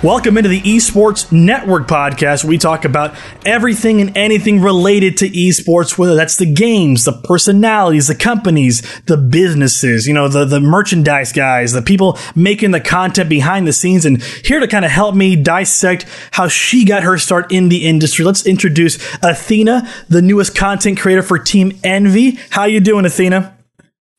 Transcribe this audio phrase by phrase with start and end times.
[0.00, 2.44] Welcome into the Esports Network podcast.
[2.44, 8.06] We talk about everything and anything related to esports, whether that's the games, the personalities,
[8.06, 13.28] the companies, the businesses, you know, the, the merchandise guys, the people making the content
[13.28, 14.06] behind the scenes.
[14.06, 17.84] And here to kind of help me dissect how she got her start in the
[17.84, 22.38] industry, let's introduce Athena, the newest content creator for Team Envy.
[22.50, 23.57] How you doing, Athena?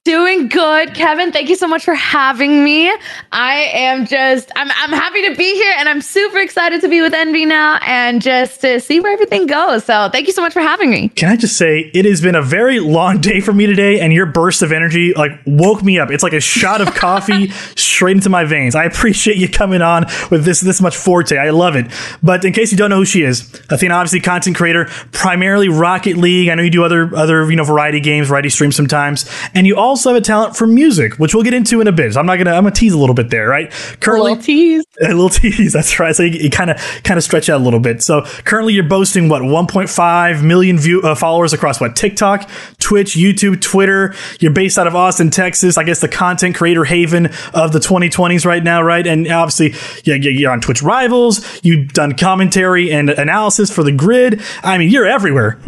[0.05, 1.33] Doing good, Kevin.
[1.33, 2.89] Thank you so much for having me.
[3.33, 7.01] I am just, I'm, I'm happy to be here and I'm super excited to be
[7.01, 9.83] with Envy now and just to see where everything goes.
[9.83, 11.09] So thank you so much for having me.
[11.09, 14.13] Can I just say, it has been a very long day for me today and
[14.13, 16.11] your burst of energy like woke me up.
[16.11, 18.75] It's like a shot of coffee straight into my veins.
[18.75, 21.37] I appreciate you coming on with this, this much forte.
[21.37, 21.87] I love it.
[22.23, 26.15] But in case you don't know who she is, Athena, obviously content creator, primarily Rocket
[26.15, 26.47] League.
[26.47, 29.29] I know you do other, other, you know, variety games, variety streams sometimes.
[29.53, 31.91] And you also also have a talent for music, which we'll get into in a
[31.91, 32.13] bit.
[32.13, 33.69] So I'm not gonna I'm gonna tease a little bit there, right?
[33.99, 35.73] Currently, a little tease, a little tease.
[35.73, 36.15] That's right.
[36.15, 38.01] So you kind of kind of stretch out a little bit.
[38.01, 43.61] So currently, you're boasting what 1.5 million view uh, followers across what TikTok, Twitch, YouTube,
[43.61, 44.13] Twitter.
[44.39, 45.77] You're based out of Austin, Texas.
[45.77, 49.05] I guess the content creator haven of the 2020s right now, right?
[49.05, 49.73] And obviously,
[50.03, 51.45] yeah, you're on Twitch Rivals.
[51.63, 54.41] You've done commentary and analysis for the Grid.
[54.63, 55.59] I mean, you're everywhere.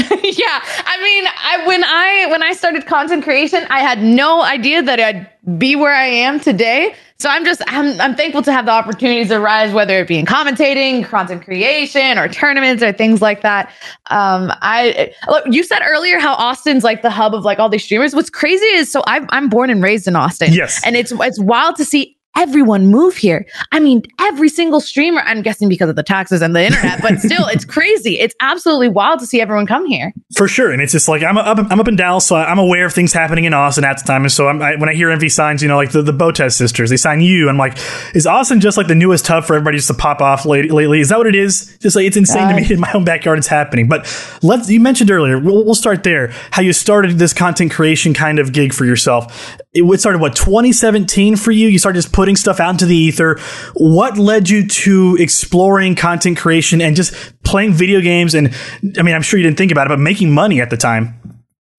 [0.22, 4.82] yeah, I mean, I when I when I started content creation, I had no idea
[4.82, 6.94] that I'd be where I am today.
[7.18, 10.24] So I'm just I'm I'm thankful to have the opportunities arise, whether it be in
[10.24, 13.68] commentating, content creation, or tournaments or things like that.
[14.10, 17.84] Um, I look, you said earlier how Austin's like the hub of like all these
[17.84, 18.14] streamers.
[18.14, 20.52] What's crazy is so i I'm born and raised in Austin.
[20.52, 23.46] Yes, and it's it's wild to see everyone move here.
[23.72, 27.18] I mean, every single streamer, I'm guessing because of the taxes and the internet, but
[27.20, 28.18] still, it's crazy.
[28.18, 30.12] It's absolutely wild to see everyone come here.
[30.36, 30.70] For sure.
[30.70, 33.12] And it's just like, I'm up, I'm up in Dallas, so I'm aware of things
[33.12, 34.22] happening in Austin at the time.
[34.22, 36.90] And so I, when I hear Envy signs, you know, like the, the Botez sisters,
[36.90, 37.48] they sign you.
[37.48, 37.78] I'm like,
[38.14, 41.00] is Austin just like the newest hub for everybody just to pop off lately?
[41.00, 41.76] Is that what it is?
[41.78, 43.88] Just like, it's insane to me in my own backyard, it's happening.
[43.88, 44.06] But
[44.42, 48.38] let's, you mentioned earlier, we'll, we'll start there, how you started this content creation kind
[48.38, 49.58] of gig for yourself.
[49.72, 51.68] It started, what, 2017 for you?
[51.68, 53.40] You started just putting stuff out into the ether.
[53.72, 57.14] What led you to exploring content creation and just
[57.44, 58.34] playing video games?
[58.34, 58.54] And
[58.98, 61.18] I mean, I'm sure you didn't think about it, but making money at the time.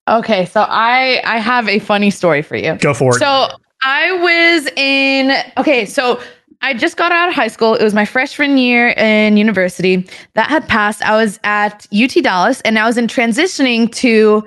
[0.07, 2.73] Okay, so I I have a funny story for you.
[2.77, 3.19] Go for it.
[3.19, 3.49] So
[3.83, 6.19] I was in okay, so
[6.63, 7.75] I just got out of high school.
[7.75, 10.07] It was my freshman year in university.
[10.33, 11.03] That had passed.
[11.03, 14.43] I was at UT Dallas and I was in transitioning to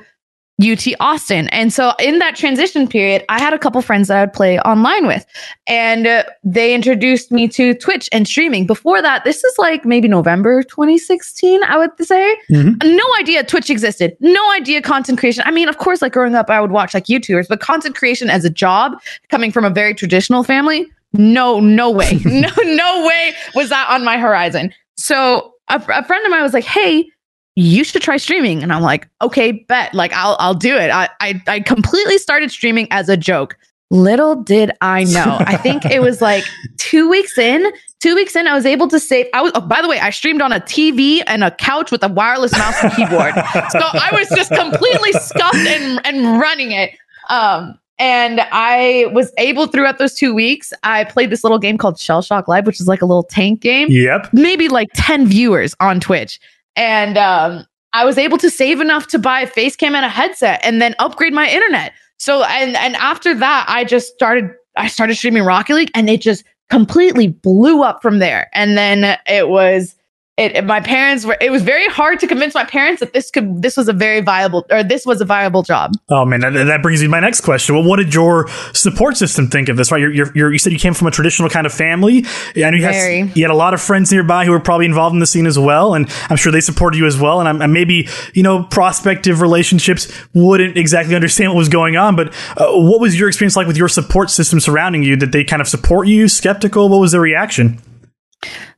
[0.62, 1.48] UT Austin.
[1.48, 4.60] And so in that transition period, I had a couple friends that I would play
[4.60, 5.26] online with,
[5.66, 8.66] and uh, they introduced me to Twitch and streaming.
[8.66, 12.36] Before that, this is like maybe November 2016, I would say.
[12.50, 12.96] Mm-hmm.
[12.96, 14.16] No idea Twitch existed.
[14.20, 15.42] No idea content creation.
[15.44, 18.30] I mean, of course, like growing up, I would watch like YouTubers, but content creation
[18.30, 18.92] as a job
[19.30, 22.20] coming from a very traditional family, no, no way.
[22.24, 24.72] no, no way was that on my horizon.
[24.96, 27.08] So a, a friend of mine was like, hey,
[27.56, 28.62] you should try streaming.
[28.62, 29.94] And I'm like, okay, bet.
[29.94, 30.90] Like I'll I'll do it.
[30.90, 33.56] I I, I completely started streaming as a joke.
[33.90, 35.36] Little did I know.
[35.40, 36.44] I think it was like
[36.78, 37.70] two weeks in.
[38.00, 39.26] Two weeks in, I was able to save.
[39.32, 39.52] I was.
[39.54, 42.52] Oh, by the way, I streamed on a TV and a couch with a wireless
[42.52, 43.34] mouse and keyboard.
[43.70, 46.90] so I was just completely scuffed and and running it.
[47.30, 50.72] Um, and I was able throughout those two weeks.
[50.82, 53.60] I played this little game called Shell Shock Live, which is like a little tank
[53.60, 53.88] game.
[53.90, 54.30] Yep.
[54.32, 56.40] Maybe like ten viewers on Twitch
[56.76, 60.08] and um, I was able to save enough to buy a face cam and a
[60.08, 61.92] headset and then upgrade my internet.
[62.18, 66.20] So and and after that, I just started I started streaming Rocket League and it
[66.20, 68.48] just completely blew up from there.
[68.52, 69.94] And then it was
[70.36, 73.62] it, my parents were it was very hard to convince my parents that this could
[73.62, 75.92] this was a very viable or this was a viable job.
[76.08, 77.74] Oh man that, that brings me to my next question.
[77.74, 80.00] Well what did your support system think of this right?
[80.00, 82.22] You're, you're, you're, you said you came from a traditional kind of family.
[82.56, 85.20] Know you had, you had a lot of friends nearby who were probably involved in
[85.20, 88.08] the scene as well and i'm sure they supported you as well and, and maybe
[88.32, 93.18] you know prospective relationships wouldn't exactly understand what was going on but uh, what was
[93.18, 95.16] your experience like with your support system surrounding you?
[95.16, 96.88] Did they kind of support you skeptical?
[96.88, 97.78] What was their reaction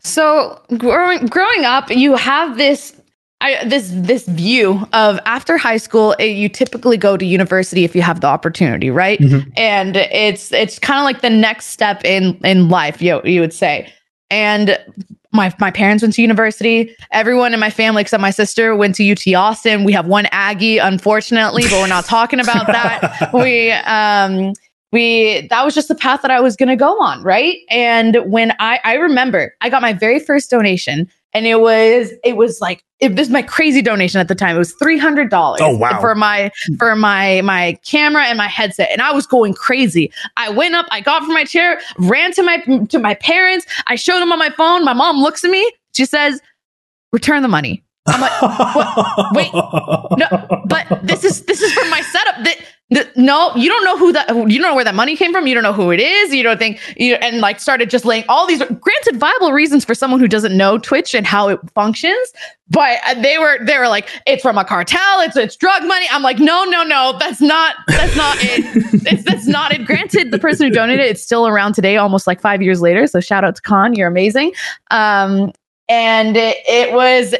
[0.07, 2.95] so growing growing up, you have this
[3.41, 7.95] I, this this view of after high school, it, you typically go to university if
[7.95, 9.19] you have the opportunity, right?
[9.19, 9.51] Mm-hmm.
[9.57, 13.53] And it's it's kind of like the next step in in life, you you would
[13.53, 13.93] say.
[14.31, 14.79] And
[15.33, 16.97] my my parents went to university.
[17.13, 19.85] Everyone in my family except my sister went to UT Austin.
[19.85, 23.31] We have one Aggie, unfortunately, but we're not talking about that.
[23.35, 24.55] we um
[24.97, 27.59] we that was just the path that I was going to go on, right?
[27.69, 32.39] And when I I remember I got my very first donation and it was it
[32.39, 34.57] was like it was my crazy donation at the time.
[34.57, 35.61] It was three hundred dollars.
[35.63, 36.01] Oh, wow.
[36.01, 40.11] For my for my my camera and my headset, and I was going crazy.
[40.39, 42.57] I went up, I got from my chair, ran to my
[42.89, 43.67] to my parents.
[43.87, 44.83] I showed them on my phone.
[44.83, 45.71] My mom looks at me.
[45.93, 46.41] She says,
[47.13, 49.35] "Return the money." I'm like, what?
[49.35, 52.45] Wait, no, but this is this is from my setup.
[52.45, 52.57] That
[52.89, 54.29] the, no, you don't know who that.
[54.29, 55.49] You don't know where that money came from.
[55.49, 56.33] You don't know who it is.
[56.33, 59.93] You don't think you and like started just laying all these granted viable reasons for
[59.93, 62.33] someone who doesn't know Twitch and how it functions.
[62.69, 65.21] But they were they were like, it's from a cartel.
[65.21, 66.07] It's it's drug money.
[66.13, 67.17] I'm like, no, no, no.
[67.19, 69.03] That's not that's not it.
[69.13, 69.85] it's that's not it.
[69.85, 73.09] Granted, the person who donated it's still around today, almost like five years later.
[73.09, 74.53] So shout out to Khan, you're amazing.
[74.93, 75.51] Um,
[75.89, 77.35] and it, it was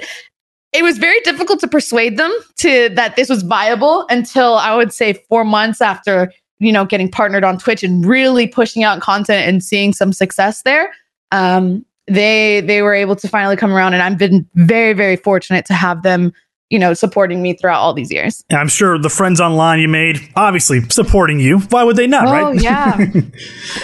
[0.73, 4.93] it was very difficult to persuade them to that this was viable until I would
[4.93, 9.49] say four months after you know getting partnered on Twitch and really pushing out content
[9.49, 10.93] and seeing some success there.
[11.33, 15.67] Um, they they were able to finally come around, and I've been very very fortunate
[15.67, 16.33] to have them
[16.71, 18.45] you know supporting me throughout all these years.
[18.51, 21.61] And I'm sure the friends online you made obviously supporting you.
[21.61, 22.27] Why would they not?
[22.29, 22.61] Oh right?
[22.61, 22.97] yeah,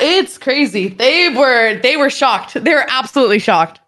[0.01, 0.89] it's crazy.
[0.89, 2.55] They were they were shocked.
[2.63, 3.81] They were absolutely shocked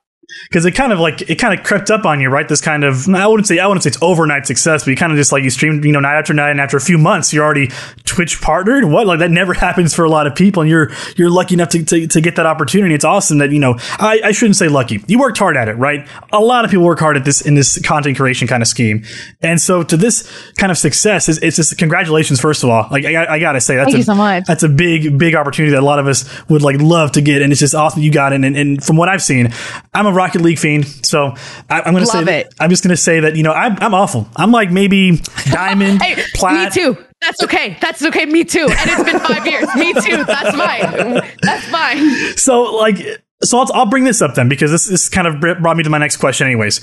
[0.49, 2.49] because it kind of like it kind of crept up on you, right?
[2.49, 5.13] This kind of I wouldn't say I wouldn't say it's overnight success, but you kind
[5.13, 7.33] of just like you streamed, you know, night after night, and after a few months,
[7.33, 7.71] you're already
[8.05, 8.85] Twitch partnered.
[8.85, 11.71] What like that never happens for a lot of people, and you're you're lucky enough
[11.71, 12.95] to, to, to get that opportunity.
[12.95, 15.03] It's awesome that you know I, I shouldn't say lucky.
[15.07, 16.07] You worked hard at it, right?
[16.33, 19.05] A lot of people work hard at this in this content creation kind of scheme,
[19.43, 22.89] and so to this kind of success is it's just congratulations first of all.
[22.91, 24.45] Like I, I gotta say that's Thank a, you so much.
[24.47, 27.43] that's a big big opportunity that a lot of us would like love to get,
[27.43, 28.45] and it's just awesome you got it.
[28.45, 29.53] And, and from what I've seen,
[29.93, 30.87] I'm a Rocket League fiend.
[30.87, 31.35] So
[31.71, 32.55] I, am going to say that.
[32.61, 34.29] I'm just going to say that you know I'm, I'm awful.
[34.37, 35.21] I'm like maybe
[35.51, 36.75] diamond, Hey, plat.
[36.75, 37.05] me too.
[37.21, 37.77] That's okay.
[37.81, 38.27] That's okay.
[38.27, 38.67] Me too.
[38.69, 39.67] And it's been five years.
[39.75, 40.25] Me too.
[40.25, 41.23] That's fine.
[41.43, 42.37] That's fine.
[42.37, 43.23] So like.
[43.43, 45.91] So I'll, I'll bring this up then because this, this kind of brought me to
[45.91, 46.47] my next question.
[46.47, 46.81] Anyways,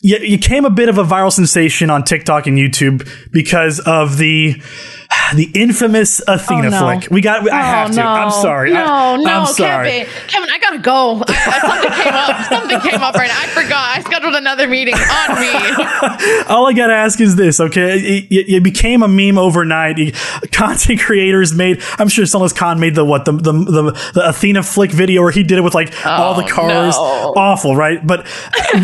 [0.00, 4.16] you, you came a bit of a viral sensation on TikTok and YouTube because of
[4.18, 4.62] the
[5.34, 6.78] the infamous Athena Oh, no.
[7.00, 7.10] flick.
[7.10, 7.50] We got.
[7.50, 8.00] I Oh, have to.
[8.00, 8.10] Oh, no.
[8.10, 8.72] I'm sorry.
[8.72, 9.88] No, I, no, I'm sorry.
[9.90, 10.12] Kevin.
[10.28, 11.22] Kevin, I gotta go.
[11.26, 12.46] I, I- something came up.
[12.48, 13.40] Something came up right now.
[13.40, 13.98] I forgot.
[13.98, 16.44] I scheduled another meeting on me.
[16.48, 17.98] All I gotta ask is this, okay?
[17.98, 20.14] It, it, it became a meme overnight.
[20.52, 21.82] Content creators made.
[21.98, 25.30] I'm sure Sunless Khan made the what the the, the the Athena flick video where
[25.30, 26.94] he did it with like all the Oh, cars.
[26.96, 28.04] Awful, right?
[28.04, 28.26] But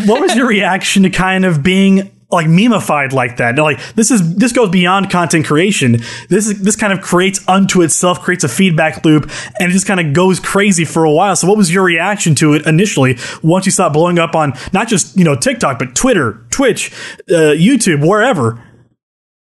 [0.07, 3.56] what was your reaction to kind of being like memeified like that?
[3.56, 5.99] Like this is this goes beyond content creation.
[6.29, 9.87] This is this kind of creates unto itself, creates a feedback loop, and it just
[9.87, 11.37] kind of goes crazy for a while.
[11.37, 14.53] So, what was your reaction to it initially once you saw it blowing up on
[14.73, 16.93] not just you know TikTok, but Twitter, Twitch,
[17.29, 18.62] uh, YouTube, wherever?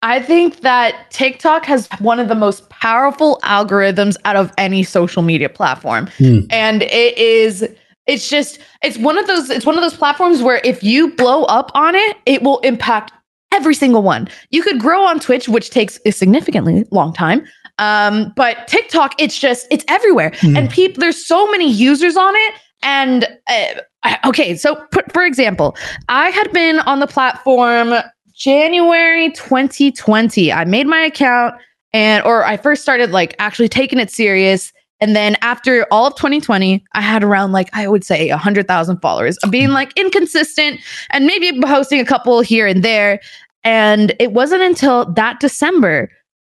[0.02, 5.24] I think that TikTok has one of the most powerful algorithms out of any social
[5.24, 6.10] media platform.
[6.52, 7.68] And it is
[8.07, 11.44] it's just it's one of those it's one of those platforms where if you blow
[11.44, 13.12] up on it, it will impact
[13.54, 14.28] every single one.
[14.50, 17.46] You could grow on Twitch, which takes a significantly long time.
[17.78, 20.34] Um, but TikTok, it's just it's everywhere.
[20.44, 22.54] And people there's so many users on it
[22.86, 25.75] and uh, okay, so for, for example,
[26.08, 27.96] I had been on the platform
[28.34, 30.54] January 2020.
[30.54, 31.56] I made my account
[31.94, 34.72] and or I first started like actually taking it serious.
[35.02, 39.38] And then after all of 2020, I had around like I would say 100,000 followers.
[39.44, 40.80] I'm being like inconsistent
[41.12, 43.20] and maybe posting a couple here and there.
[43.64, 46.10] And it wasn't until that December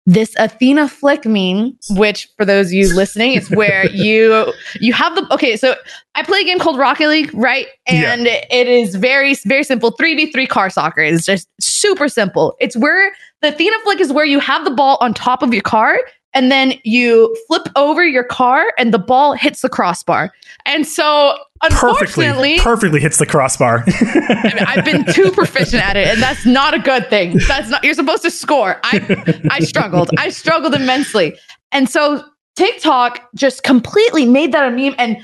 [0.07, 5.13] this Athena flick meme, which for those of you listening, it's where you you have
[5.15, 5.57] the okay.
[5.57, 5.75] So
[6.15, 7.67] I play a game called Rocket League, right?
[7.89, 8.13] Yeah.
[8.13, 9.91] And it is very very simple.
[9.91, 11.01] Three v three car soccer.
[11.01, 12.55] It's just super simple.
[12.61, 15.61] It's where the Athena flick is where you have the ball on top of your
[15.61, 15.99] car.
[16.33, 20.31] And then you flip over your car and the ball hits the crossbar.
[20.65, 23.83] And so, Perfectly, unfortunately, perfectly hits the crossbar.
[23.87, 27.39] I mean, I've been too proficient at it, and that's not a good thing.
[27.47, 27.83] That's not.
[27.83, 28.79] You're supposed to score.
[28.83, 30.11] I I struggled.
[30.19, 31.35] I struggled immensely,
[31.71, 32.23] and so
[32.57, 35.17] TikTok just completely made that a meme and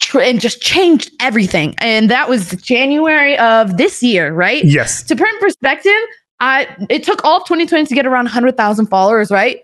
[0.00, 1.74] tr- and just changed everything.
[1.78, 4.64] And that was January of this year, right?
[4.64, 5.02] yes.
[5.04, 5.92] To put in perspective,
[6.40, 9.60] I it took all of 2020 to get around 100,000 followers, right?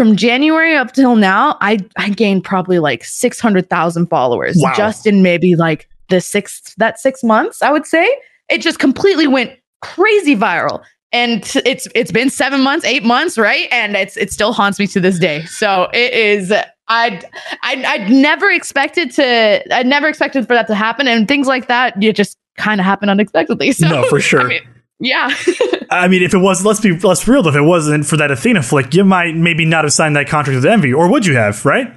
[0.00, 4.72] From January up till now, I I gained probably like 600,000 followers Wow.
[4.74, 8.08] just in maybe like the six that 6 months, I would say.
[8.48, 9.52] It just completely went
[9.82, 10.82] crazy viral.
[11.12, 13.68] And it's it's been 7 months, 8 months, right?
[13.70, 15.44] And it's it still haunts me to this day.
[15.44, 16.50] So it is
[16.88, 17.22] I'd,
[17.62, 21.68] I'd I'd never expected to I'd never expected for that to happen and things like
[21.68, 23.70] that you just kind of happen unexpectedly.
[23.72, 24.40] So No, for sure.
[24.40, 24.62] I mean,
[25.00, 25.34] yeah.
[25.90, 27.46] I mean, if it was, let's be let's be real.
[27.48, 30.54] If it wasn't for that Athena flick, you might maybe not have signed that contract
[30.54, 31.64] with Envy, or would you have?
[31.64, 31.92] Right?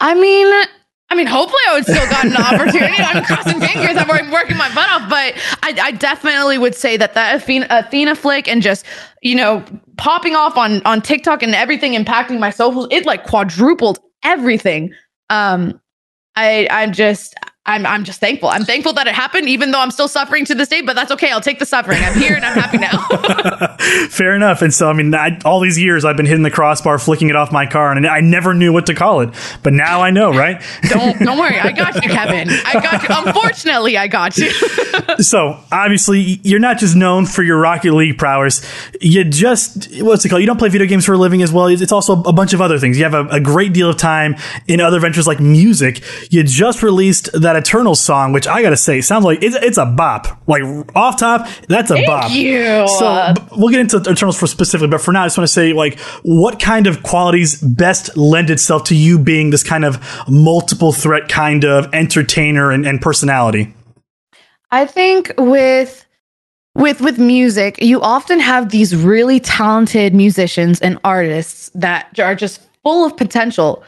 [0.00, 0.46] I mean,
[1.10, 2.94] I mean, hopefully I would still got an opportunity.
[2.98, 3.96] I'm crossing fingers.
[3.96, 4.26] I'm working crossing fingers.
[4.26, 4.26] I'm opportunity.
[4.26, 4.26] I'm crossing fingers.
[4.26, 5.10] I'm working my butt off.
[5.10, 8.86] But I, I definitely would say that that Athena, Athena flick and just
[9.22, 9.64] you know
[9.96, 14.92] popping off on on TikTok and everything impacting my socials, it like quadrupled everything.
[15.28, 15.80] Um,
[16.36, 17.34] I I'm just
[17.70, 18.48] I'm I'm just thankful.
[18.48, 20.80] I'm thankful that it happened, even though I'm still suffering to this day.
[20.82, 21.30] But that's okay.
[21.30, 22.02] I'll take the suffering.
[22.02, 23.76] I'm here and I'm happy now.
[24.08, 24.62] Fair enough.
[24.62, 27.36] And so, I mean, I, all these years I've been hitting the crossbar, flicking it
[27.36, 29.30] off my car, and I never knew what to call it.
[29.62, 30.60] But now I know, right?
[30.88, 31.58] don't don't worry.
[31.58, 32.48] I got you, Kevin.
[32.50, 33.08] I got you.
[33.10, 34.50] Unfortunately, I got you.
[35.18, 38.66] so obviously, you're not just known for your Rocket League prowess.
[39.00, 40.40] You just what's it called?
[40.40, 41.68] You don't play video games for a living as well.
[41.68, 42.98] It's also a bunch of other things.
[42.98, 44.36] You have a, a great deal of time
[44.66, 46.02] in other ventures like music.
[46.30, 49.86] You just released that Eternal song, which I gotta say sounds like it's, it's a
[49.86, 50.26] bop.
[50.46, 50.62] Like
[50.96, 52.30] off top, that's a Thank bop.
[52.30, 52.88] you.
[52.98, 55.52] So b- we'll get into Eternals for specifically, but for now, I just want to
[55.52, 59.98] say like what kind of qualities best lend itself to you being this kind of
[60.28, 63.74] multiple threat kind of entertainer and, and personality.
[64.70, 66.06] I think with
[66.74, 72.60] with with music, you often have these really talented musicians and artists that are just
[72.82, 73.82] full of potential,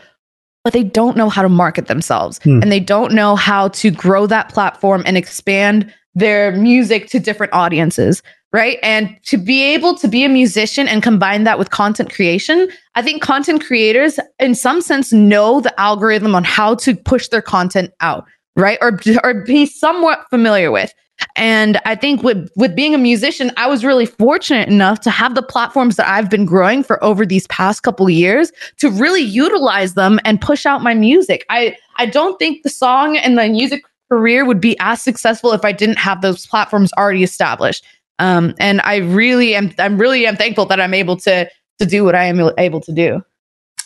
[0.64, 2.61] but they don't know how to market themselves Hmm.
[2.62, 7.52] and they don't know how to grow that platform and expand their music to different
[7.54, 8.78] audiences, right?
[8.83, 13.02] And to be able to be a musician and combine that with content creation, I
[13.02, 17.92] think content creators in some sense know the algorithm on how to push their content
[18.00, 18.26] out,
[18.57, 18.78] right?
[18.83, 20.92] Or or be somewhat familiar with.
[21.36, 25.34] And I think with with being a musician, I was really fortunate enough to have
[25.34, 29.94] the platforms that I've been growing for over these past couple years to really utilize
[29.94, 31.44] them and push out my music.
[31.50, 35.64] I I don't think the song and the music career would be as successful if
[35.64, 37.84] I didn't have those platforms already established.
[38.18, 41.48] Um, and I really am I'm really am thankful that I'm able to
[41.78, 43.24] to do what I am able to do.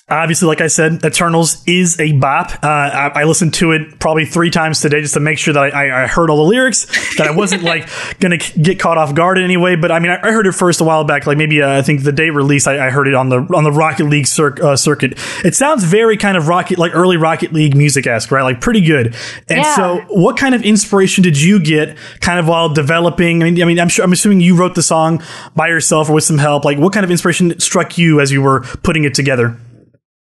[0.09, 2.53] Obviously, like I said, Eternals is a bop.
[2.63, 5.75] Uh, I, I listened to it probably three times today just to make sure that
[5.75, 6.85] I, I, heard all the lyrics,
[7.17, 7.89] that I wasn't like
[8.21, 9.75] going to get caught off guard in any way.
[9.75, 11.83] But I mean, I, I heard it first a while back, like maybe uh, I
[11.83, 14.55] think the day release, I, I heard it on the on the Rocket League cir-
[14.63, 15.15] uh, circuit.
[15.45, 18.43] It sounds very kind of rocket, like early Rocket League music esque, right?
[18.43, 19.17] Like pretty good.
[19.49, 19.75] And Yeah.
[19.75, 23.43] so, what kind of inspiration did you get, kind of while developing?
[23.43, 25.21] I mean, I mean, I'm sure, I'm assuming you wrote the song
[25.57, 26.65] by yourself or with some help.
[26.65, 29.59] Like, what kind of inspiration struck you as you were putting it together?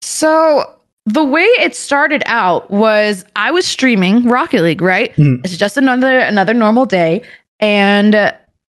[0.06, 0.72] So
[1.04, 5.12] the way it started out was I was streaming Rocket League, right?
[5.16, 5.44] Mhm.
[5.44, 7.22] It's just another another normal day,
[7.58, 8.32] and uh,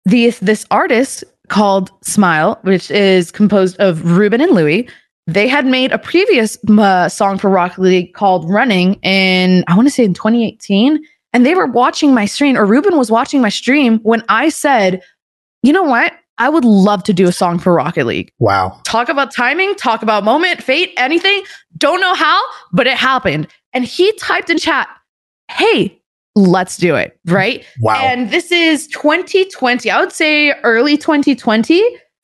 [0.07, 4.89] the this artist called SMLE, which is composed of Ruben and Louie.
[5.29, 9.87] They had made a previous uh, song for Rocket League called "Running" in I want
[9.87, 10.99] to say in 2018,
[11.33, 15.01] and they were watching my stream, or Ruben was watching my stream when I said,
[15.63, 16.13] "You know what?
[16.41, 18.81] I would love to do a song for Rocket League." Wow.
[18.85, 21.43] talk about timing, talk about moment, fate, anything.
[21.79, 22.41] Don't know how,
[22.73, 23.47] but it happened.
[23.73, 24.89] And he typed in chat,
[25.51, 26.01] Hey,
[26.35, 27.19] let's do it.
[27.27, 27.65] Right.
[27.81, 27.97] Wow.
[27.97, 29.91] And this is 2020.
[29.91, 31.83] I would say early 2020.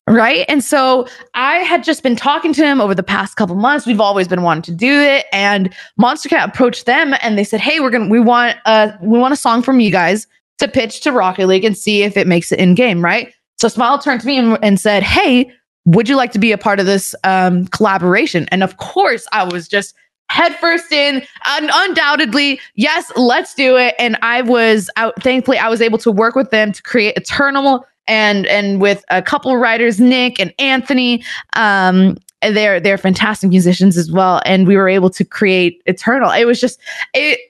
[0.08, 0.44] Right.
[0.48, 3.86] And so I had just been talking to him over the past couple months.
[3.86, 5.26] We've always been wanting to do it.
[5.32, 9.32] And Monstercat approached them and they said, Hey, we're gonna we want uh we want
[9.32, 12.52] a song from you guys to pitch to Rocket League and see if it makes
[12.52, 13.32] it in game, right?
[13.58, 15.50] So SMLE turned to me and, and said, Hey,
[15.84, 18.46] would you like to be a part of this um, collaboration?
[18.50, 19.94] And of course, I was just
[20.28, 23.94] headfirst in, and undoubtedly, yes, let's do it.
[23.98, 25.20] And I was out.
[25.22, 29.22] Thankfully, I was able to work with them to create Eternal, and and with a
[29.22, 31.24] couple of writers, Nick and Anthony.
[31.54, 36.30] Um, they're they're fantastic musicians as well, and we were able to create Eternal.
[36.30, 36.80] It was just
[37.14, 37.40] it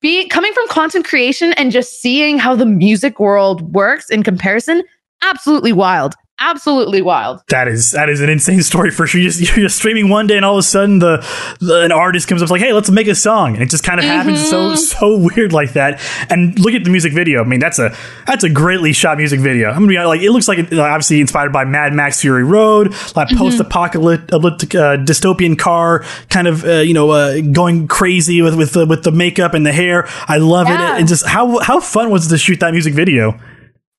[0.00, 4.82] be coming from content creation and just seeing how the music world works in comparison.
[5.22, 6.14] Absolutely wild.
[6.42, 7.42] Absolutely wild.
[7.50, 9.20] That is that is an insane story for sure.
[9.20, 11.18] You're just, you're just streaming one day, and all of a sudden, the,
[11.60, 14.00] the an artist comes up like, "Hey, let's make a song," and it just kind
[14.00, 16.00] of happens so so weird like that.
[16.30, 17.42] And look at the music video.
[17.42, 17.94] I mean, that's a
[18.26, 19.68] that's a greatly shot music video.
[19.68, 22.94] I'm gonna be like, it looks like it, obviously inspired by Mad Max Fury Road,
[23.14, 28.54] like post apocalyptic uh, dystopian car, kind of uh, you know uh, going crazy with
[28.56, 30.06] with the, with the makeup and the hair.
[30.26, 30.94] I love Yeah.
[30.96, 31.00] it.
[31.00, 33.38] And just how how fun was it to shoot that music video?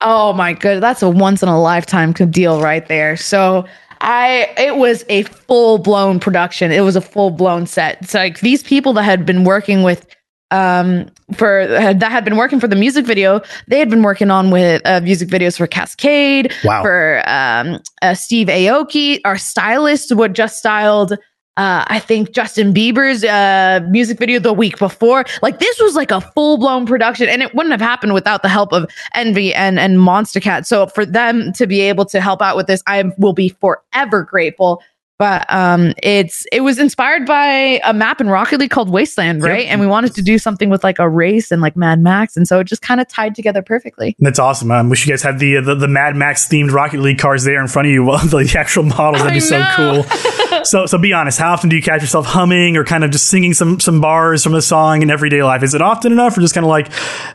[0.01, 0.81] Oh my good.
[0.81, 3.15] That's a once in a lifetime deal right there.
[3.17, 3.65] So
[4.01, 6.71] I it was a full blown production.
[6.71, 7.97] It was a full blown set.
[8.01, 10.07] It's like these people that had been working with
[10.51, 13.39] um for that had been working for the music video
[13.69, 16.81] they had been working on with uh, music videos for Kaskade Wow.
[16.81, 21.17] for um uh, steve aoki our stylist would just styled
[21.61, 25.25] uh, I think Justin Bieber's uh, music video the week before.
[25.43, 28.49] Like this was like a full blown production, and it wouldn't have happened without the
[28.49, 30.65] help of Envy and and Monstercat.
[30.65, 34.23] So for them to be able to help out with this, I will be forever
[34.23, 34.81] grateful.
[35.19, 39.65] but um, it's it was inspired by a map in Rocket League called Wasteland, right?
[39.65, 39.71] Yep.
[39.71, 42.47] And we wanted to do something with like a race and like Mad Max, and
[42.47, 44.15] so it just kind of tied together perfectly.
[44.17, 44.71] That's awesome.
[44.71, 47.43] I um, wish you guys had the, the, the Mad Max themed Rocket League cars
[47.43, 49.21] there in front of you, the actual models.
[49.21, 50.05] That'd be so cool.
[50.65, 51.39] so so be honest.
[51.39, 54.43] How often do you catch yourself humming or kind of just singing some some bars
[54.43, 55.63] from a song in everyday life?
[55.63, 56.89] Is it often enough, or just kind of like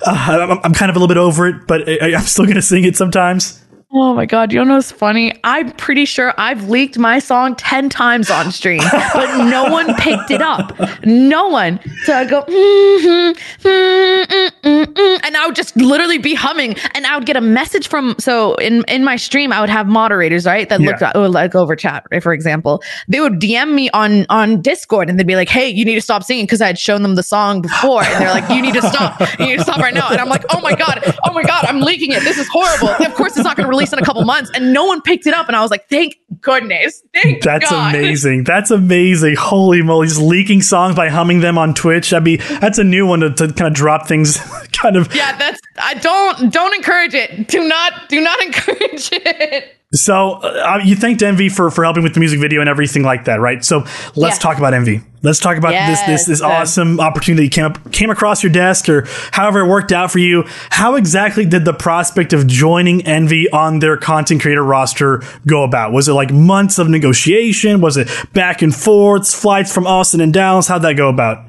[0.06, 2.62] uh, I'm, I'm kind of a little bit over it, but I'm still going to
[2.62, 3.62] sing it sometimes?
[3.92, 5.32] Oh my god, you know what's funny?
[5.44, 8.82] I'm pretty sure I've leaked my song 10 times on stream,
[9.14, 10.76] but no one picked it up.
[11.04, 11.78] No one.
[12.02, 17.16] So I go, mm-hmm, mm-hmm, mm-hmm, and I would just literally be humming and I
[17.16, 20.68] would get a message from so in in my stream I would have moderators, right?
[20.68, 20.88] That yeah.
[20.88, 22.82] looked oh, like over chat, right, for example.
[23.06, 26.00] They would DM me on on Discord and they'd be like, "Hey, you need to
[26.00, 28.74] stop singing" because I had shown them the song before and they're like, "You need
[28.74, 29.20] to stop.
[29.38, 31.02] You need to stop right now." And I'm like, "Oh my god.
[31.24, 32.24] Oh my god, I'm leaking it.
[32.24, 34.72] This is horrible." Of course it's not going to release in a couple months and
[34.72, 35.46] no one picked it up.
[35.48, 37.02] And I was like, thank goodness.
[37.12, 37.94] Thank That's God.
[37.94, 38.44] amazing.
[38.44, 39.36] That's amazing.
[39.36, 40.08] Holy moly.
[40.08, 42.10] Just leaking songs by humming them on Twitch.
[42.10, 44.38] That'd be, that's a new one to, to kind of drop things
[44.72, 45.14] kind of.
[45.14, 47.48] Yeah, that's, I don't, don't encourage it.
[47.48, 49.72] Do not, do not encourage it.
[49.96, 53.24] So uh, you thanked Envy for for helping with the music video and everything like
[53.24, 53.64] that, right?
[53.64, 53.80] So
[54.14, 54.40] let's yeah.
[54.40, 55.02] talk about Envy.
[55.22, 56.00] Let's talk about yes.
[56.00, 59.92] this this this awesome opportunity came up came across your desk or however it worked
[59.92, 60.44] out for you.
[60.70, 65.92] How exactly did the prospect of joining Envy on their content creator roster go about?
[65.92, 67.80] Was it like months of negotiation?
[67.80, 70.68] Was it back and forths, flights from Austin and Dallas?
[70.68, 71.44] How'd that go about?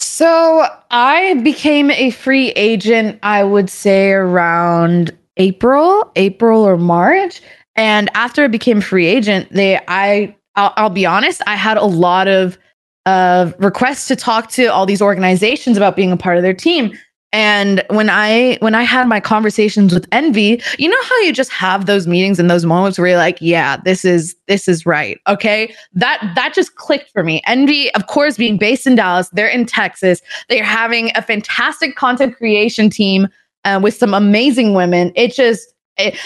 [0.00, 7.40] So I became a free agent, I would say around April, April or March.
[7.76, 11.84] And after I became free agent, they I I'll, I'll be honest, I had a
[11.84, 12.58] lot of
[13.06, 16.96] of requests to talk to all these organizations about being a part of their team.
[17.32, 21.52] And when I when I had my conversations with Envy, you know how you just
[21.52, 25.18] have those meetings and those moments where you're like, yeah, this is this is right.
[25.28, 25.72] Okay.
[25.92, 27.40] That that just clicked for me.
[27.46, 30.22] Envy, of course, being based in Dallas, they're in Texas.
[30.48, 33.28] They're having a fantastic content creation team
[33.64, 35.12] uh, with some amazing women.
[35.14, 35.72] It just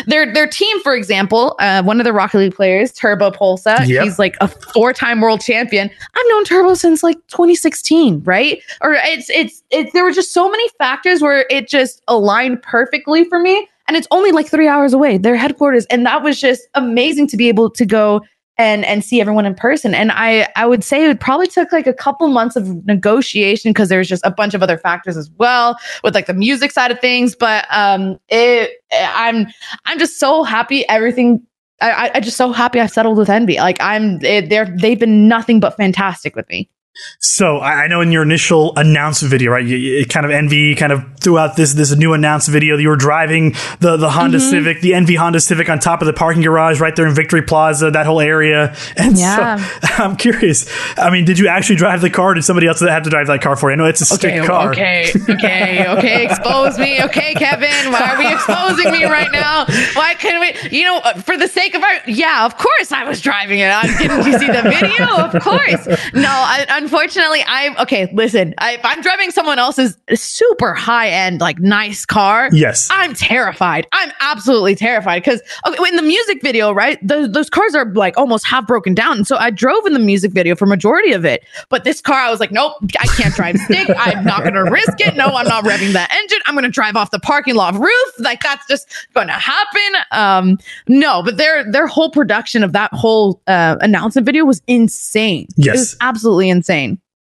[0.06, 4.04] their their team, for example, uh, one of the Rocket League players, Turbopolsa, yep.
[4.04, 5.90] he's like a four time world champion.
[6.14, 8.62] I've known Turbo since like 2016, right?
[8.80, 13.24] Or it's it's it's there were just so many factors where it just aligned perfectly
[13.24, 13.68] for me.
[13.86, 15.84] And it's only like three hours away, their headquarters.
[15.86, 18.22] And that was just amazing to be able to go
[18.56, 19.94] and and see everyone in person.
[19.94, 23.88] And i i would say it probably took like a couple months of negotiation because
[23.88, 27.00] there's just a bunch of other factors as well with like the music side of
[27.00, 27.34] things.
[27.34, 29.46] But um it i'm
[29.86, 31.44] i'm just so happy everything
[31.80, 35.58] i i just so happy i settled with envy like i'm they're they've been nothing
[35.58, 36.68] but fantastic with me
[37.18, 40.92] so I know in your initial announcement video, right, you, you, kind of envy kind
[40.92, 44.38] of threw out this this new announced video that you were driving the the Honda
[44.38, 44.50] mm-hmm.
[44.50, 47.42] Civic, the Envy Honda Civic on top of the parking garage right there in Victory
[47.42, 48.76] Plaza, that whole area.
[48.96, 49.56] And yeah.
[49.56, 50.70] so I'm curious.
[50.96, 52.34] I mean, did you actually drive the car?
[52.34, 53.72] did somebody else have to drive that car for you?
[53.72, 54.70] I know it's a stick car.
[54.70, 56.24] Okay, okay, okay.
[56.26, 57.92] Expose me, okay, Kevin.
[57.92, 59.66] Why are we exposing me right now?
[59.94, 60.54] Why couldn't we?
[60.70, 63.70] You know, uh, for the sake of our, yeah, of course I was driving it.
[63.70, 65.06] I, didn't you see the video?
[65.24, 65.86] Of course.
[66.14, 68.10] No, I, unfortunately, I'm okay.
[68.12, 73.14] Listen, I, if I'm driving someone else's super high end, like nice car, yes, I'm
[73.14, 73.86] terrified.
[73.92, 78.16] I'm absolutely terrified because okay, in the music video, right, the, those cars are like
[78.18, 79.16] almost half broken down.
[79.16, 82.20] And so I drove in the music video for majority of it, but this car,
[82.20, 83.88] I was like, nope, I can't drive stick.
[83.98, 85.16] I'm not going to risk it.
[85.16, 86.38] No, I'm not revving that engine.
[86.46, 88.12] I'm going to drive off the parking lot roof.
[88.18, 90.02] Like that's just going to happen.
[90.12, 95.48] Um, no, but their their whole production of that whole uh, announcement video was insane.
[95.56, 96.73] Yes, it was absolutely insane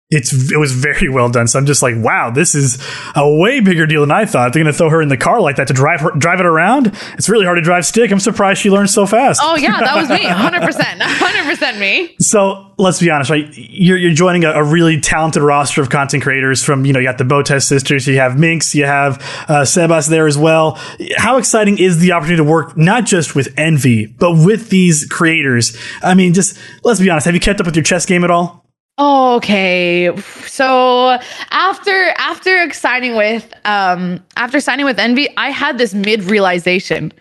[0.08, 1.48] it's it was very well done.
[1.48, 2.80] So I'm just like, wow, this is
[3.16, 4.52] a way bigger deal than I thought.
[4.52, 6.46] They're going to throw her in the car like that to drive her, drive it
[6.46, 6.96] around.
[7.14, 8.12] It's really hard to drive stick.
[8.12, 9.40] I'm surprised she learned so fast.
[9.42, 12.14] Oh yeah, that was me, 100, percent 100 percent me.
[12.20, 13.48] So let's be honest, right?
[13.56, 16.62] You're you're joining a, a, really talented roster of content creators.
[16.62, 20.08] From you know, you got the Botez sisters, you have Minx, you have uh, Sebas
[20.08, 20.78] there as well.
[21.16, 25.76] How exciting is the opportunity to work not just with Envy, but with these creators?
[26.00, 27.24] I mean, just let's be honest.
[27.24, 28.65] Have you kept up with your chess game at all?
[28.98, 30.16] Okay.
[30.46, 31.18] So
[31.50, 37.12] after after signing with um after signing with Envy, I had this mid realization.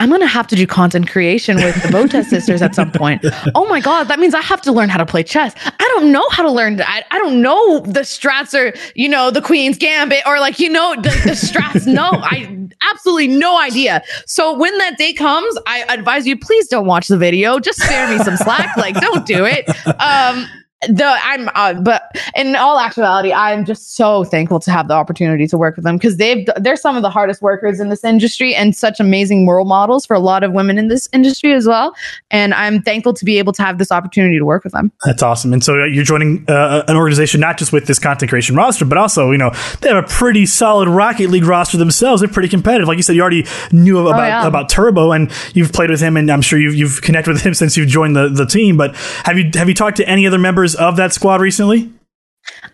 [0.00, 3.22] I'm gonna have to do content creation with the Botez sisters at some point.
[3.54, 5.54] Oh my god, that means I have to learn how to play chess.
[5.66, 7.04] I don't know how to learn that.
[7.10, 10.94] I don't know the strats or you know the Queen's Gambit or like you know
[10.94, 11.86] the, the strats.
[11.86, 14.02] no, I absolutely no idea.
[14.26, 17.58] So when that day comes, I advise you please don't watch the video.
[17.58, 18.74] Just spare me some slack.
[18.78, 19.68] Like don't do it.
[20.00, 20.48] Um,
[20.86, 25.48] the I'm uh, but in all actuality I'm just so thankful to have the opportunity
[25.48, 28.54] to work with them because they've they're some of the hardest workers in this industry
[28.54, 31.96] and such amazing role models for a lot of women in this industry as well
[32.30, 34.92] and I'm thankful to be able to have this opportunity to work with them.
[35.04, 35.52] That's awesome.
[35.52, 38.84] And so uh, you're joining uh, an organization not just with this content creation roster
[38.84, 42.20] but also, you know, they have a pretty solid Rocket League roster themselves.
[42.22, 42.86] They're pretty competitive.
[42.86, 44.46] Like you said you already knew about oh, yeah.
[44.46, 47.54] about Turbo and you've played with him and I'm sure you've you've connected with him
[47.54, 50.38] since you've joined the the team, but have you have you talked to any other
[50.38, 51.92] members of that squad recently?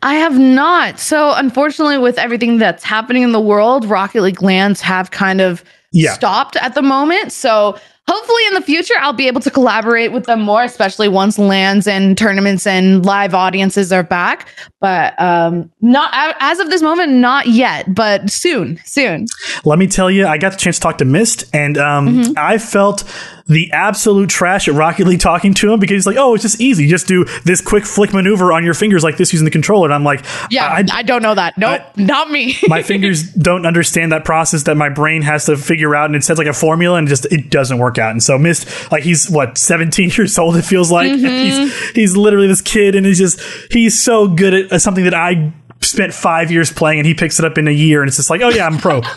[0.02, 0.98] I have not.
[0.98, 5.64] So, unfortunately, with everything that's happening in the world, Rocket League LANs have kind of
[5.92, 6.12] yeah.
[6.12, 7.32] stopped at the moment.
[7.32, 11.38] So, hopefully, in the future, I'll be able to collaborate with them more, especially once
[11.38, 14.48] LANs and tournaments and live audiences are back.
[14.80, 19.26] But um, not as of this moment, not yet, but soon, soon.
[19.64, 22.32] Let me tell you, I got the chance to talk to Mist, and um, mm-hmm.
[22.36, 23.04] I felt
[23.46, 26.60] the absolute trash at Rocket League talking to him because he's like, oh, it's just
[26.60, 26.88] easy.
[26.88, 29.86] Just do this quick flick maneuver on your fingers like this using the controller.
[29.86, 31.58] And I'm like, yeah, I, I don't know that.
[31.58, 32.56] Nope, I, not me.
[32.68, 36.06] my fingers don't understand that process that my brain has to figure out.
[36.06, 38.12] And it says like a formula and just, it doesn't work out.
[38.12, 41.12] And so Mist, like he's what, 17 years old, it feels like.
[41.12, 41.24] Mm-hmm.
[41.26, 45.52] He's, he's literally this kid and he's just, he's so good at something that I
[45.82, 48.30] spent five years playing and he picks it up in a year and it's just
[48.30, 49.02] like, oh yeah, I'm pro.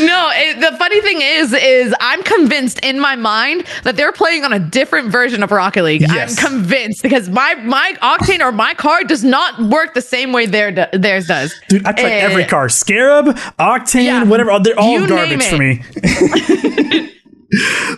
[0.00, 4.44] No, it, the funny thing is, is I'm convinced in my mind that they're playing
[4.44, 6.02] on a different version of Rocket League.
[6.02, 6.38] Yes.
[6.38, 10.46] I'm convinced because my my Octane or my car does not work the same way
[10.46, 11.54] their theirs does.
[11.68, 13.26] Dude, I tried uh, every car: Scarab,
[13.58, 14.58] Octane, yeah, whatever.
[14.62, 15.82] They're all garbage for me.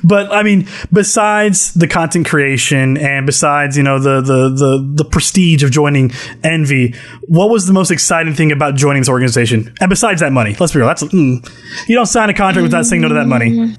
[0.03, 5.05] but I mean, besides the content creation and besides you know the the the the
[5.05, 6.13] prestige of joining
[6.43, 6.95] Envy,
[7.29, 9.75] what was the most exciting thing about joining this organization?
[9.81, 11.49] And besides that money, let's be real, that's mm,
[11.89, 13.77] you don't sign a contract without saying no to that money.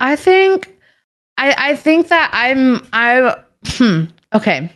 [0.00, 0.74] I think,
[1.36, 4.72] I I think that I'm I hmm okay.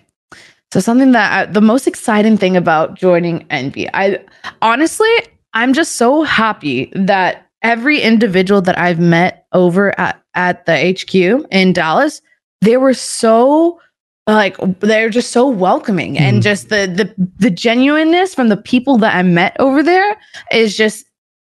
[0.73, 4.21] So something that I, the most exciting thing about joining Envy, I
[4.61, 5.09] honestly
[5.55, 11.47] I'm just so happy that every individual that I've met over at, at the HQ
[11.51, 12.23] in Dallas,
[12.61, 13.81] they were so
[14.27, 16.21] like they're just so welcoming mm.
[16.21, 20.17] and just the the the genuineness from the people that I met over there
[20.53, 21.07] is just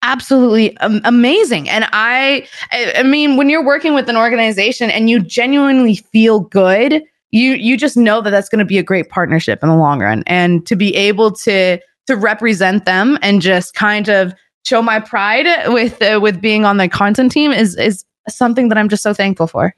[0.03, 5.11] absolutely um, amazing and I, I i mean when you're working with an organization and
[5.11, 9.09] you genuinely feel good you you just know that that's going to be a great
[9.09, 13.75] partnership in the long run and to be able to to represent them and just
[13.75, 14.33] kind of
[14.65, 18.79] show my pride with uh, with being on the content team is is something that
[18.79, 19.75] I'm just so thankful for.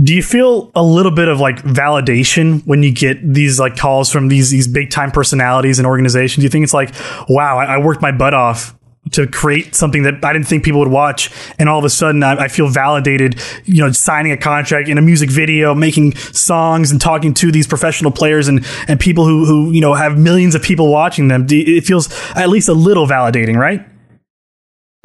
[0.00, 4.10] Do you feel a little bit of like validation when you get these like calls
[4.10, 6.36] from these these big time personalities and organizations?
[6.36, 6.94] Do you think it's like,
[7.28, 8.78] wow, I, I worked my butt off
[9.12, 12.22] to create something that I didn't think people would watch, and all of a sudden
[12.22, 13.40] I, I, feel validated.
[13.64, 17.66] You know, signing a contract in a music video, making songs, and talking to these
[17.66, 21.46] professional players and and people who who you know have millions of people watching them.
[21.50, 23.84] It feels at least a little validating, right?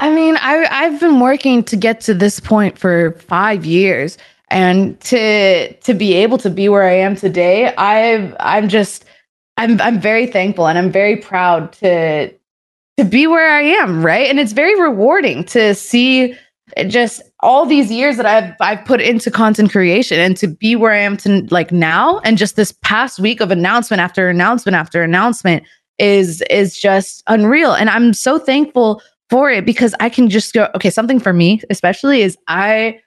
[0.04, 4.18] I mean, I I've been working to get to this point for five years,
[4.50, 9.06] and to to be able to be where I am today, I've I'm just
[9.56, 12.30] I'm I'm very thankful and I'm very proud to
[12.98, 14.30] to be where I am, right?
[14.30, 16.36] And it's very rewarding to see
[16.90, 20.92] just all these years that I've I've put into content creation and to be where
[20.92, 22.20] I am to like now.
[22.26, 25.64] And just this past week of announcement after announcement after announcement
[25.98, 27.72] is is just unreal.
[27.72, 29.02] And I'm so thankful
[29.34, 33.00] for it because I can just go, okay, something for me, especially is I,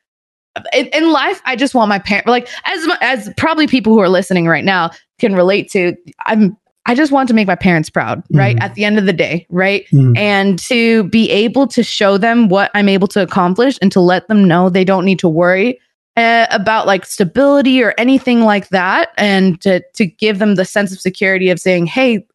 [0.72, 4.08] in, in life, I just want my parents, like as, as probably people who are
[4.08, 8.24] listening right now can relate to, I'm, I just want to make my parents proud,
[8.32, 8.56] right?
[8.56, 8.60] Mm.
[8.60, 9.86] At the end of the day, right?
[9.92, 10.18] Mm.
[10.18, 14.26] And to be able to show them what I'm able to accomplish and to let
[14.26, 15.78] them know they don't need to worry
[16.16, 20.92] uh, about like stability or anything like that and to to give them the sense
[20.92, 22.26] of security of saying, "Hey,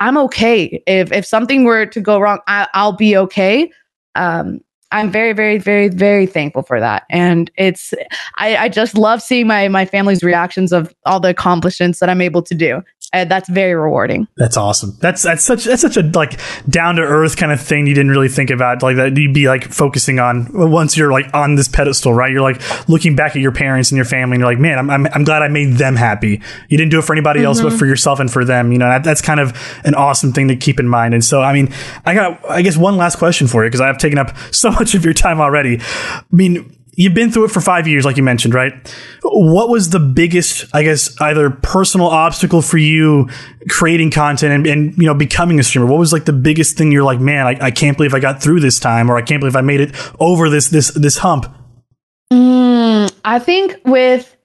[0.00, 0.82] I'm okay.
[0.86, 3.70] If if something were to go wrong, I, will be okay.
[4.14, 7.04] Um, I'm very, very, very, very thankful for that.
[7.10, 7.92] And it's
[8.36, 12.20] I, I just love seeing my my family's reactions of all the accomplishments that I'm
[12.20, 14.28] able to do and that's very rewarding.
[14.36, 14.96] That's awesome.
[15.00, 18.10] That's that's such that's such a like down to earth kind of thing you didn't
[18.10, 21.68] really think about like that you'd be like focusing on once you're like on this
[21.68, 22.30] pedestal, right?
[22.30, 24.90] You're like looking back at your parents and your family and you're like, man, I'm
[24.90, 26.42] I'm, I'm glad I made them happy.
[26.68, 27.46] You didn't do it for anybody mm-hmm.
[27.46, 27.78] else but mm-hmm.
[27.78, 28.72] for yourself and for them.
[28.72, 31.14] You know, that, that's kind of an awesome thing to keep in mind.
[31.14, 31.72] And so, I mean,
[32.04, 34.70] I got I guess one last question for you because I have taken up so
[34.78, 35.80] much of your time already.
[35.80, 38.72] I mean, you've been through it for five years, like you mentioned, right?
[39.22, 43.28] What was the biggest, I guess, either personal obstacle for you
[43.70, 45.86] creating content and, and you know, becoming a streamer?
[45.86, 48.42] What was like the biggest thing you're like, man, I, I, can't believe I got
[48.42, 51.46] through this time, or I can't believe I made it over this this this hump?
[52.32, 54.36] Mm, I think with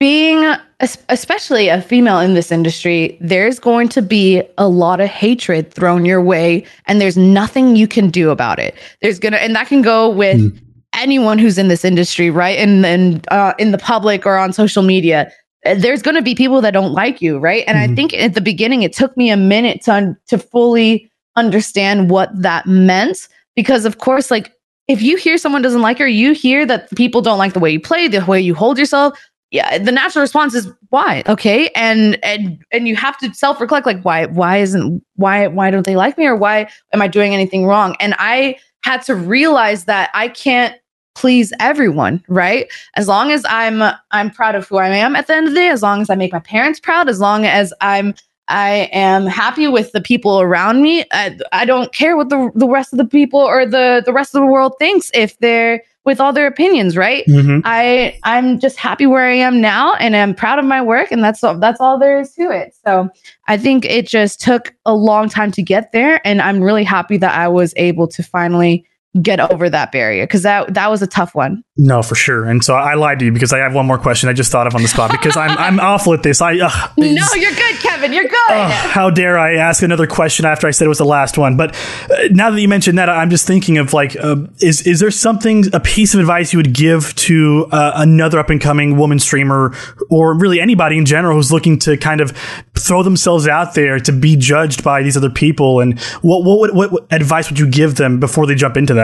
[0.00, 5.72] being especially a female in this industry, there's going to be a lot of hatred
[5.72, 8.74] thrown your way, and there's nothing you can do about it.
[9.00, 10.58] There's gonna, and that can go with mm.
[10.94, 12.58] Anyone who's in this industry, right?
[12.58, 15.30] And then uh, in the public or on social media,
[15.66, 17.64] uh, there's going to be people that don't like you, right?
[17.66, 17.92] And mm-hmm.
[17.92, 22.30] I think at the beginning, it took me a minute to to fully understand what
[22.40, 24.52] that meant, because of course, like
[24.88, 27.70] if you hear someone doesn't like her, you hear that people don't like the way
[27.70, 29.16] you play, the way you hold yourself,
[29.50, 33.86] yeah the natural response is why okay and and and you have to self reflect
[33.86, 37.34] like why why isn't why why don't they like me or why am i doing
[37.34, 40.76] anything wrong and i had to realize that i can't
[41.14, 45.34] please everyone right as long as i'm i'm proud of who i am at the
[45.34, 47.72] end of the day as long as i make my parents proud as long as
[47.80, 48.14] i'm
[48.50, 51.04] I am happy with the people around me.
[51.12, 54.34] I, I don't care what the the rest of the people or the the rest
[54.34, 57.24] of the world thinks if they're with all their opinions, right?
[57.26, 57.60] Mm-hmm.
[57.64, 61.22] I I'm just happy where I am now and I'm proud of my work and
[61.22, 62.74] that's all that's all there is to it.
[62.84, 63.08] So
[63.48, 67.16] I think it just took a long time to get there and I'm really happy
[67.18, 68.86] that I was able to finally
[69.20, 71.64] get over that barrier because that that was a tough one.
[71.76, 72.44] No, for sure.
[72.44, 74.68] And so I lied to you because I have one more question I just thought
[74.68, 76.40] of on the spot because I'm I'm awful at this.
[76.40, 78.12] I uh, no, you're good, Kevin.
[78.12, 78.50] You're good.
[78.50, 81.56] Uh, how dare I ask another question after I said it was the last one?
[81.56, 81.74] But
[82.08, 85.10] uh, now that you mentioned that, I'm just thinking of like, uh, is is there
[85.10, 89.18] something a piece of advice you would give to uh, another up and coming woman
[89.18, 89.74] streamer
[90.08, 92.30] or really anybody in general who's looking to kind of
[92.78, 95.80] throw themselves out there to be judged by these other people?
[95.80, 98.99] And what what what, what advice would you give them before they jump into that?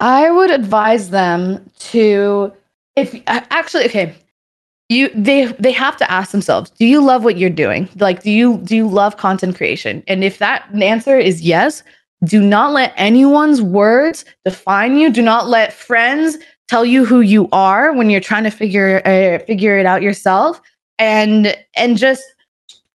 [0.00, 2.52] I would advise them to
[2.96, 4.14] if actually okay
[4.88, 7.88] you they they have to ask themselves do you love what you're doing?
[7.96, 10.02] Like do you do you love content creation?
[10.06, 11.82] And if that answer is yes
[12.24, 15.10] do not let anyone's words define you.
[15.10, 19.44] Do not let friends tell you who you are when you're trying to figure uh,
[19.44, 20.60] figure it out yourself.
[20.98, 22.22] And and just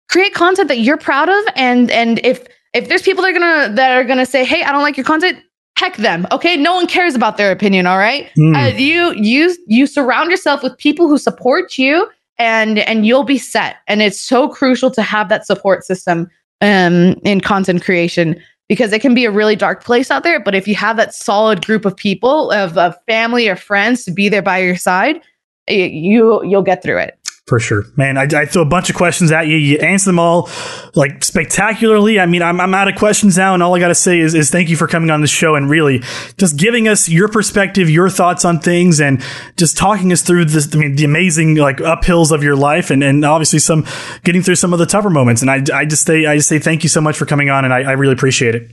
[0.08, 1.44] create content that you're proud of.
[1.56, 4.72] And and if if there's people that are gonna that are gonna say hey i
[4.72, 5.38] don't like your content
[5.78, 6.56] heck them okay?
[6.56, 8.30] No one cares about their opinion all right?
[8.36, 8.56] Mm.
[8.56, 13.38] uh, you you you surround yourself with people who support you and and you'll be
[13.38, 13.76] set.
[13.86, 16.28] And it's so crucial to have that support system
[16.60, 20.40] um in content creation because it can be a really dark place out there.
[20.40, 24.10] But if you have that solid group of people of, of family or friends to
[24.10, 25.22] be there by your side
[25.70, 27.17] you you'll get through it
[27.48, 28.18] for sure, man.
[28.18, 29.56] I, I, threw a bunch of questions at you.
[29.56, 30.50] You answer them all
[30.94, 32.20] like spectacularly.
[32.20, 34.34] I mean, I'm, I'm out of questions now, and all I got to say is,
[34.34, 36.00] is thank you for coming on the show and really
[36.36, 39.22] just giving us your perspective, your thoughts on things, and
[39.56, 40.74] just talking us through this.
[40.74, 43.86] I mean, the amazing like uphills of your life, and, and obviously some
[44.24, 45.40] getting through some of the tougher moments.
[45.40, 47.64] And I, I just say I just say thank you so much for coming on,
[47.64, 48.70] and I, I really appreciate it.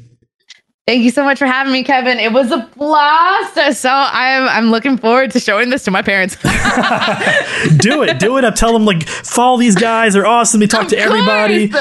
[0.87, 2.19] Thank you so much for having me, Kevin.
[2.19, 3.55] It was a blast.
[3.81, 6.35] So I'm I'm looking forward to showing this to my parents.
[7.77, 8.45] do it, do it.
[8.45, 10.13] I tell them like follow these guys.
[10.13, 10.59] They're awesome.
[10.59, 11.71] They talk of to everybody.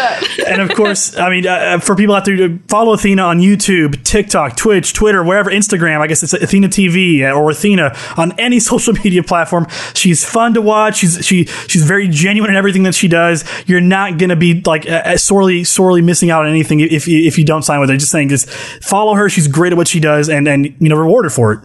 [0.47, 3.41] and of course, I mean, uh, uh, for people out there to follow Athena on
[3.41, 6.01] YouTube, TikTok, Twitch, Twitter, wherever, Instagram.
[6.01, 9.67] I guess it's Athena TV or Athena on any social media platform.
[9.93, 10.97] She's fun to watch.
[10.97, 13.45] She's she she's very genuine in everything that she does.
[13.67, 17.45] You're not gonna be like uh, sorely sorely missing out on anything if if you
[17.45, 17.99] don't sign with her.
[17.99, 18.49] Just saying, just
[18.95, 19.29] follow her.
[19.29, 21.61] She's great at what she does, and and you know reward her for it.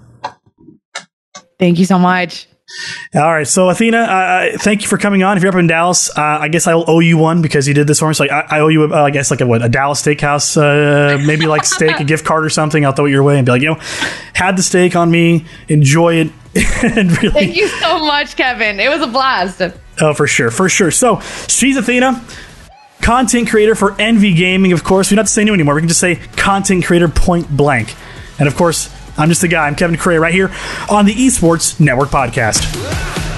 [1.60, 2.48] Thank you so much.
[3.16, 5.38] All right, so Athena, uh, thank you for coming on.
[5.38, 7.88] If you're up in Dallas, uh, I guess I'll owe you one because you did
[7.88, 8.14] this for me.
[8.14, 11.18] So I, I owe you, uh, I guess, like a what, a Dallas Steakhouse, uh,
[11.26, 12.86] maybe like steak, a gift card or something.
[12.86, 13.80] I'll throw it your way and be like, you know,
[14.34, 16.32] had the steak on me, enjoy it.
[16.84, 18.80] and really, thank you so much, Kevin.
[18.80, 19.62] It was a blast.
[20.00, 20.92] Oh, for sure, for sure.
[20.92, 22.24] So she's Athena
[23.02, 25.10] content creator for Envy Gaming, of course.
[25.10, 25.76] We don't have to say new anymore.
[25.76, 27.96] We can just say content creator point blank.
[28.40, 29.68] And of course, I'm just a guy.
[29.68, 30.52] I'm Kevin Cray right here
[30.90, 33.29] on the Esports Network Podcast.